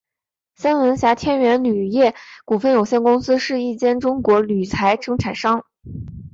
[0.55, 5.63] 三门峡天元铝业股份有限公司是一间中国铝材生产商。